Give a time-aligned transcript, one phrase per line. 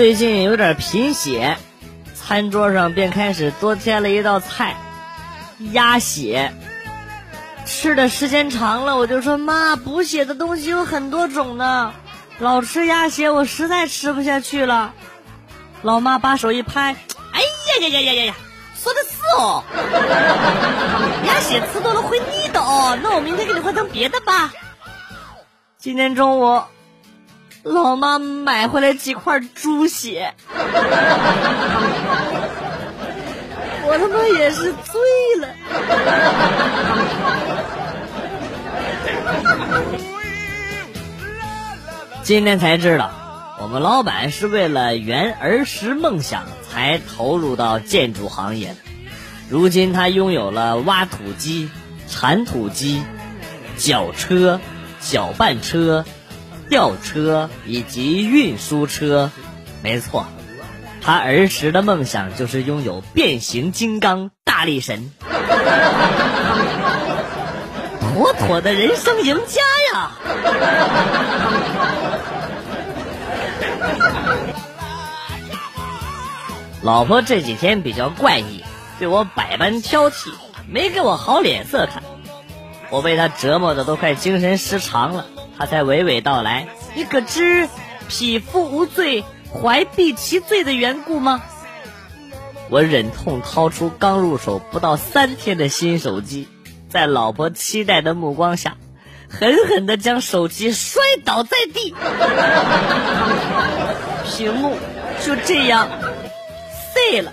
[0.00, 1.58] 最近有点贫血，
[2.14, 4.74] 餐桌上便开始多添了一道菜——
[5.72, 6.54] 鸭血。
[7.66, 11.92] 吃的时间长了，我就说妈，补血的东西有很多种呢，
[12.38, 14.94] 老吃鸭血我实在吃不下去了。
[15.82, 16.96] 老妈把手一拍，
[17.32, 18.34] 哎呀呀呀呀呀呀，
[18.82, 19.62] 说的是哦，
[21.28, 24.50] 鸭血吃多了会腻的哦，那我明天给你换成别的吧。
[25.76, 26.62] 今天中午。
[27.62, 30.32] 老妈买回来几块猪血，
[33.84, 35.00] 我他妈也是醉
[35.40, 35.48] 了。
[42.22, 43.10] 今天才知道，
[43.60, 48.76] 我们老板是为了圆儿时梦想才投入到建筑行业的。
[49.50, 51.68] 如今他拥有了挖土机、
[52.08, 53.02] 铲土机、
[53.76, 54.60] 绞车、
[55.00, 56.06] 搅拌车。
[56.70, 59.30] 吊车以及运输车，
[59.82, 60.24] 没错，
[61.02, 65.10] 他儿时的梦想就是拥有变形金刚大力神，
[68.00, 69.60] 妥妥的人生赢家
[69.92, 70.12] 呀！
[76.82, 78.64] 老婆这几天比较怪异，
[79.00, 80.30] 对我百般挑剔，
[80.68, 82.02] 没给我好脸色看，
[82.90, 85.26] 我被她折磨的都快精神失常了。
[85.60, 87.68] 他才娓娓道来：“你可知
[88.08, 91.42] 匹夫无罪，怀璧其罪的缘故吗？”
[92.70, 96.48] 我忍痛掏出刚入手不到三天的新手机，
[96.88, 98.78] 在老婆期待的目光下，
[99.28, 101.94] 狠狠地将手机摔倒在地，
[104.24, 104.78] 屏幕
[105.22, 105.90] 就这样
[106.94, 107.32] 碎了。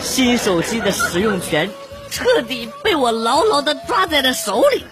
[0.00, 1.68] 新手机的使用权。
[2.16, 4.82] 彻底被我牢牢的抓在了手里，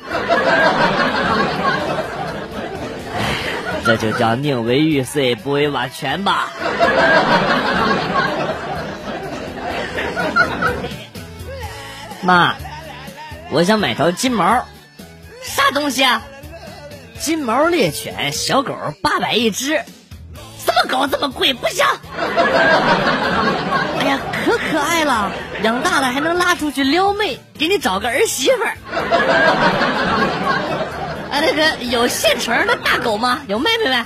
[3.82, 6.52] 这就叫宁为玉碎不为瓦全吧。
[12.20, 12.54] 妈，
[13.50, 14.62] 我想买条金毛，
[15.42, 16.20] 啥东西啊？
[17.18, 19.82] 金毛猎犬小狗八百一只。
[20.74, 21.86] 这么高这么贵不行！
[24.00, 25.30] 哎呀，可可爱了，
[25.62, 28.76] 养大了还能拉出去撩妹，给你找个儿媳妇儿。
[31.30, 33.42] 啊，那个有现成的大狗吗？
[33.46, 34.04] 有妹妹没？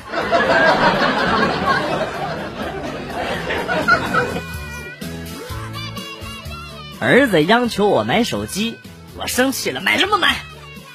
[7.00, 8.78] 儿子央求我买手机，
[9.16, 10.36] 我生气了，买什么买？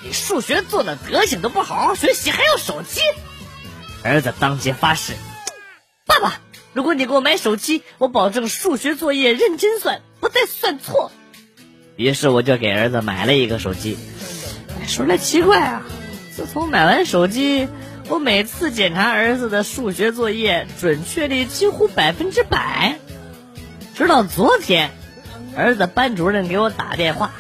[0.04, 3.02] 你数学做的德行都不好好学习，还要手机？
[4.04, 5.14] 儿子当即发誓。
[6.06, 6.40] 爸爸，
[6.74, 11.12] 如果你给我买手机，我保证数学作业认真算，不再算错。
[11.96, 13.98] 于是我就给儿子买了一个手机。
[14.88, 15.84] 说来奇怪啊，
[16.36, 17.70] 自从买完手机，
[18.10, 23.00] 我每次检查儿子的数学作业准确率几乎百分之百。
[23.96, 24.92] 直到昨天，
[25.56, 27.32] 儿子班主任给我打电话，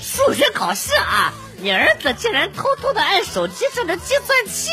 [0.00, 4.70] 数学考试啊，你儿子竟然偷偷的按手机上的计算器。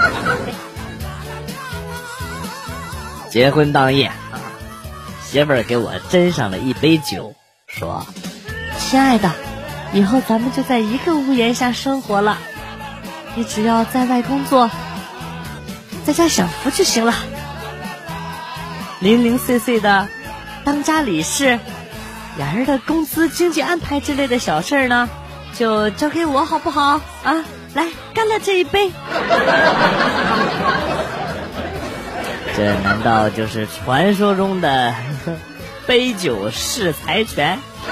[3.30, 4.10] 结婚当夜，
[5.24, 7.34] 媳妇儿给我斟上了一杯酒，
[7.66, 8.04] 说
[8.78, 9.30] ：“亲爱的，
[9.92, 12.38] 以后咱们就在一个屋檐下生活了。
[13.36, 14.68] 你只要在外工作，
[16.04, 17.14] 在家享福就行了。
[18.98, 20.08] 零零碎碎的
[20.64, 21.60] 当家理事、
[22.36, 25.08] 俩人的工资、经济安排之类的小事儿呢，
[25.56, 27.00] 就交给我好不好？
[27.22, 27.44] 啊，
[27.74, 28.90] 来干了这一杯。
[32.56, 34.94] ”这难道就是传说中的
[35.86, 37.58] 杯酒释财权？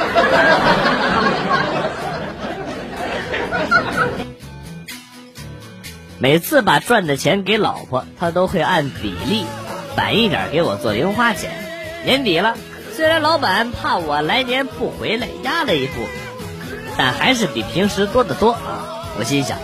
[6.20, 9.46] 每次把赚的钱给老婆，她都会按比例
[9.96, 11.50] 晚一点给我做零花钱。
[12.04, 12.56] 年底了，
[12.96, 16.02] 虽然老板怕我来年不回来压了一步，
[16.96, 18.97] 但还是比平时多得多啊！
[19.18, 19.58] 我心想，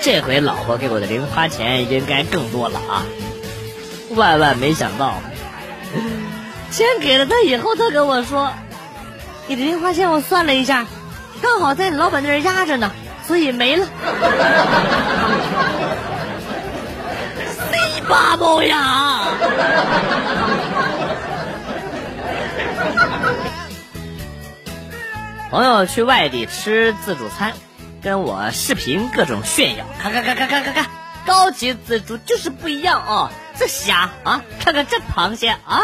[0.00, 3.02] 这回老婆给我的零花钱应该更多了啊！
[4.14, 5.14] 万万没想到，
[6.70, 8.52] 钱给了他以后，他跟我说
[9.48, 10.86] ：“你的零花钱我算了一下，
[11.42, 12.92] 刚好在你老板那儿压着呢，
[13.26, 13.86] 所以没了。
[17.72, 19.20] ”谁八毛呀？
[25.50, 27.52] 朋友去外地吃自助餐，
[28.02, 30.86] 跟我视频各种炫耀，看看看看看看看，
[31.24, 33.30] 高级自助就是不一样哦。
[33.56, 35.82] 这虾啊，看看这螃蟹啊！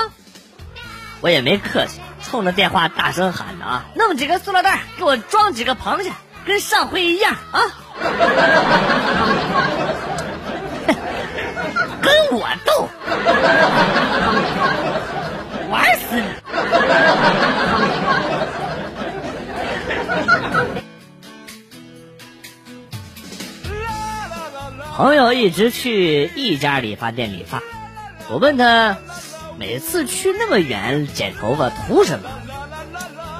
[1.20, 6.10] 我也没客气，冲着电话大声喊着啊：“弄几个塑料袋，给我装几个螃蟹，
[6.44, 7.62] 跟上回一样啊！”
[12.02, 12.88] 跟我斗，
[15.70, 16.24] 玩死你！
[24.98, 27.62] 朋友一直去一家理发店理发，
[28.28, 28.96] 我问他，
[29.56, 32.28] 每次去那么远剪头发图什么？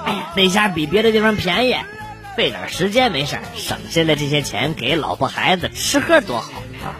[0.06, 1.74] 哎呀，那家比别的地方便宜，
[2.36, 6.52] 费点时间没事省下来这些钱给老婆孩子吃喝多好
[6.84, 6.94] 啊！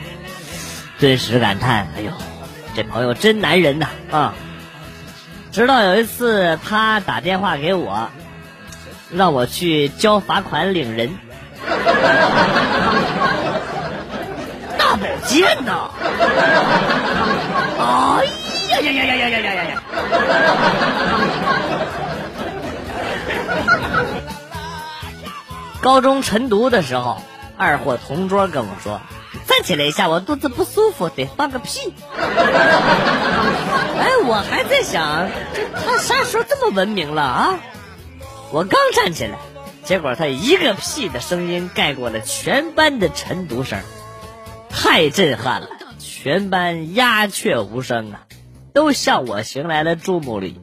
[0.99, 2.11] 顿时感叹，哎呦，
[2.75, 4.35] 这朋友真男人呐啊！
[5.53, 8.11] 直到有一次他打电话给我，
[9.13, 11.17] 让我去交罚款领人。
[15.29, 15.91] 大保健呐！
[17.79, 18.25] 哎
[18.71, 19.83] 呀呀呀呀呀呀呀呀呀！
[25.81, 27.21] 高中晨读的时候，
[27.57, 29.01] 二货同桌跟我说
[29.47, 37.59] ：“站起来一下，我肚子不舒服，得放个屁。”哎，我还在想，这他啥时候这么文明了啊？
[38.51, 39.37] 我刚站起来，
[39.85, 43.79] 结果他一个屁的声音盖过了全班的晨读声。
[44.71, 45.69] 太震撼了，
[45.99, 48.21] 全班鸦雀无声啊，
[48.73, 50.61] 都向我行来了注目礼。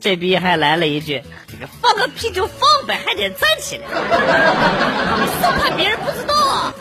[0.00, 3.86] 这逼还来了一句：“这个放个屁就放呗，还得站起来，
[5.40, 6.74] 生怕别人不知道啊！”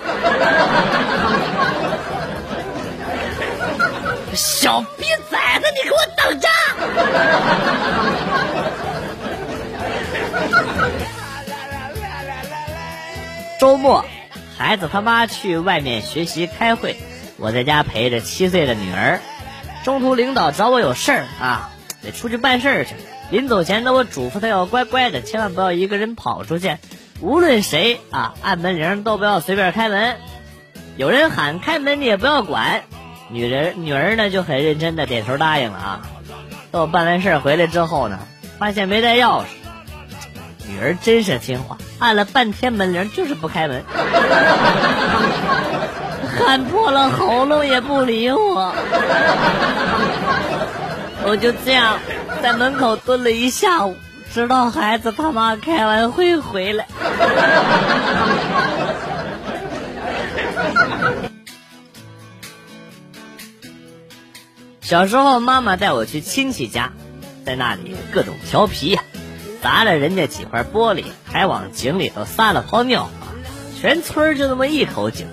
[4.36, 6.50] 小逼崽子，你给我等着！
[13.60, 14.04] 周末。
[14.58, 16.96] 孩子他妈去外面学习开会，
[17.38, 19.20] 我在家陪着七岁的女儿。
[19.84, 21.72] 中途领导找我有事儿啊，
[22.02, 22.96] 得出去办事儿去。
[23.32, 26.78] 临走前呢，我嘱咐他要乖乖的，千万不要一个人跑出去，
[27.20, 30.18] 无论谁啊按门铃都不要随便开门。
[30.96, 32.84] 有人喊开门你也不要管。
[33.30, 36.02] 女人女儿呢就很认真的点头答应了啊。
[36.72, 38.20] 等我办完事儿回来之后呢，
[38.60, 39.46] 发现没带钥匙。
[40.74, 43.84] 女儿真是听话，按了半天门铃就是不开门，
[46.40, 48.74] 喊破了喉咙也不理我，
[51.26, 52.00] 我就这样
[52.42, 53.96] 在门口蹲了一下午，
[54.34, 56.88] 直到孩子他妈开完会回来。
[64.82, 66.92] 小时候，妈妈带我去亲戚家，
[67.46, 69.04] 在那里各种调皮呀。
[69.64, 73.32] 砸了人家几块玻璃，还往井里头撒了泡尿啊，
[73.80, 75.28] 全村就那么一口井。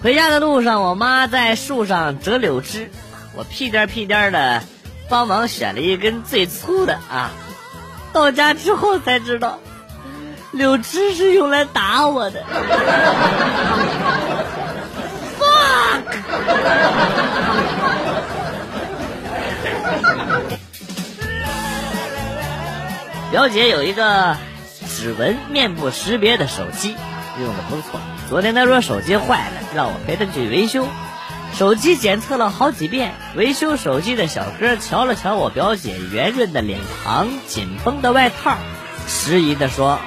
[0.00, 2.92] 回家的路上，我妈在树上折柳枝，
[3.34, 4.62] 我屁颠屁颠的
[5.08, 7.32] 帮忙选了一根最粗的啊。
[8.12, 9.58] 到家之后才知道，
[10.52, 12.44] 柳枝是用来打我的。
[15.36, 16.02] fuck。
[23.30, 24.36] 表姐有一个
[24.96, 26.96] 指纹面部识别的手机，
[27.38, 28.00] 用的不错。
[28.30, 30.86] 昨天她说手机坏了，让我陪她去维修。
[31.54, 38.56] 手机检测了好几遍，维修手机的小哥瞧了瞧我表姐圆润的脸庞、紧绷的外套，
[39.06, 39.98] 迟疑的说：“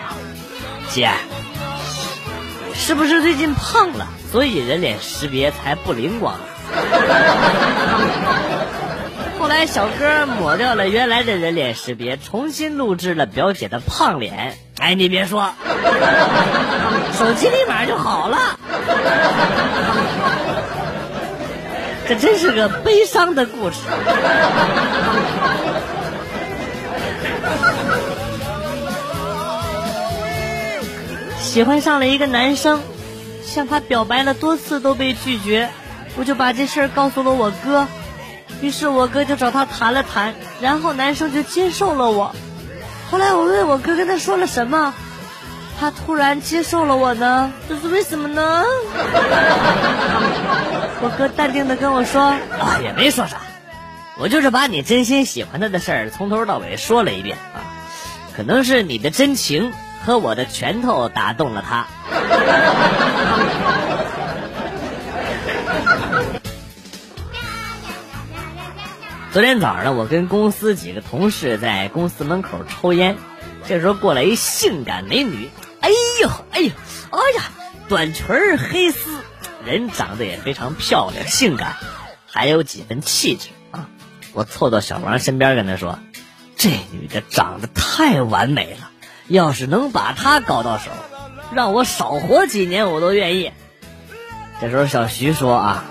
[0.90, 1.12] 姐，
[2.74, 6.36] 是不是最近胖了，所以人脸识别才不灵光？”
[9.51, 14.58] 后来小哥抹掉了原来的人脸识别，重新录制了表姐的胖脸。
[14.79, 15.51] 哎，你别说，
[17.20, 18.38] 手机立马就好了。
[22.08, 23.75] 这真是个悲伤的故事。
[31.41, 32.81] 喜欢上了一个男生，
[33.43, 35.70] 向他表白了多次都被拒绝，
[36.15, 37.86] 我就把这事儿告诉了我哥。
[38.62, 42.36] 于是我哥就找他谈了谈，然后男生就接受了我。
[43.10, 44.94] 后来我问我哥跟他说了什么，
[45.80, 47.51] 他突然接受了我呢？
[47.68, 48.63] 这是为什么呢？
[51.03, 52.22] 我哥淡定的跟我说
[52.60, 53.38] ：“啊，也没说啥，
[54.18, 57.65] 我就是把你真心喜欢他的事儿从头到尾说了一遍啊。
[58.38, 59.74] 可能是你的真情
[60.06, 61.88] 和我的拳头打动了他。”
[69.31, 73.15] 昨天早上呢，我跟公司几个同事在公司门口抽烟，
[73.65, 75.89] 这时候过来一性感美女，哎
[76.21, 76.69] 呦，哎呦，
[77.11, 77.43] 哎呀，
[77.88, 79.09] 短裙儿黑丝，
[79.63, 81.77] 人长得也非常漂亮性感，
[82.27, 83.88] 还有几分气质啊！
[84.33, 86.00] 我凑到小王身边跟他说
[86.57, 88.91] ：“这女的长得太完美了，
[89.29, 90.91] 要是能把她搞到手，
[91.53, 93.53] 让我少活几年我都愿意。
[94.59, 95.85] 这时候小徐说啊，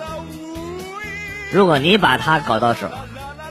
[1.51, 2.91] 如果你把她搞到手，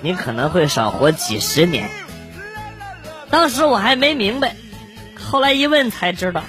[0.01, 1.89] 你可能会少活几十年。
[3.29, 4.55] 当时我还没明白，
[5.19, 6.43] 后来一问才知道，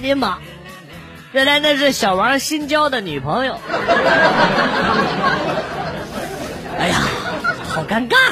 [0.00, 0.38] 尼玛，
[1.32, 3.58] 原来那是小王新交的女朋友。
[6.78, 7.02] 哎呀，
[7.68, 8.16] 好尴尬。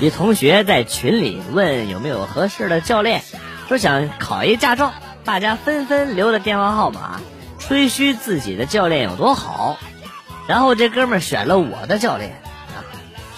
[0.00, 3.22] 一同学在群里问有没有合适的教练，
[3.68, 4.92] 说想考一驾照，
[5.24, 7.20] 大家纷纷留了电话号码，
[7.58, 9.78] 吹嘘自己的教练有多好。
[10.48, 12.32] 然后这哥们选了我的教练，
[12.74, 12.82] 啊，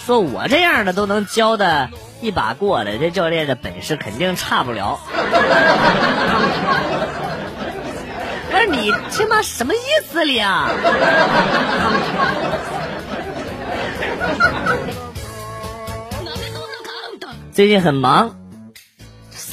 [0.04, 1.90] 说我这样的都能教的
[2.22, 4.98] 一把过的，这教练的本事肯定差不了。
[8.50, 10.70] 不是你他妈什么意思哩啊？
[17.52, 18.36] 最近很忙，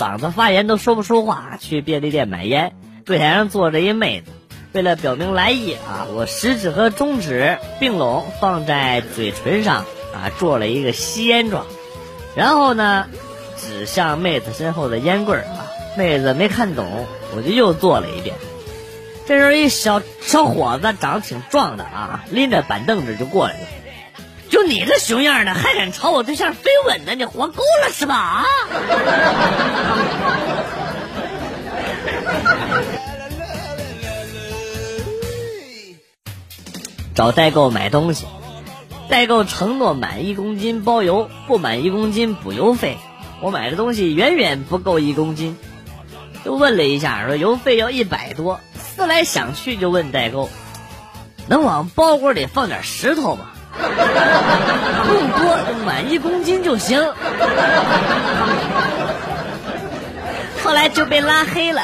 [0.01, 1.57] 嗓子发炎都说不出话。
[1.59, 2.73] 去便利店买烟，
[3.05, 4.31] 柜台上坐着一妹子。
[4.73, 11.67] 为了表明来意啊，我食指和中指并拢放在嘴唇上啊，做了一个吸烟状。
[12.35, 13.05] 然后呢，
[13.57, 17.05] 指向妹子身后的烟棍啊，妹子没看懂，
[17.35, 18.35] 我就又做了一遍。
[19.27, 23.67] 这时候一小小伙子长得挺壮的啊，拎着板凳子就过来了。
[24.51, 27.15] 就你这熊样的，还敢朝我对象飞吻呢？
[27.15, 28.15] 你活够了是吧？
[28.15, 28.45] 啊！
[37.15, 38.25] 找代购买东西，
[39.07, 42.97] 代购承诺满一公斤包邮，不满一公斤补邮费。
[43.39, 45.57] 我买的东西远远不够一公斤，
[46.43, 48.59] 就问了一下，说邮费要一百多。
[48.75, 50.49] 思来想去，就问代购，
[51.47, 53.45] 能往包裹里放点石头吗？
[55.07, 57.01] 不用多，满一公斤就行。
[60.63, 61.81] 后来就被拉黑了。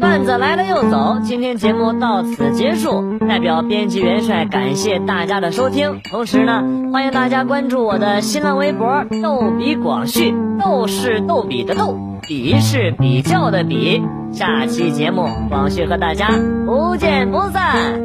[0.00, 3.18] 段子来了又走，今天节目到此结束。
[3.28, 10.32] 代表编辑元帅感谢大家的收听，同时呢，欢迎大家关注我的新浪微博“逗比广旭”，
[10.62, 14.02] 逗是逗比的逗，比是比较的比。
[14.32, 16.28] 下期节目，广旭和大家
[16.66, 18.00] 不见不散。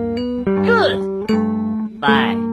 [0.45, 2.48] Good，bye。